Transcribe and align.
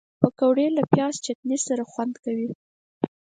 پکورې 0.19 0.67
له 0.77 0.83
پیاز 0.91 1.13
چټني 1.25 1.57
سره 1.67 1.83
خوند 1.91 2.13
کوي 2.23 2.49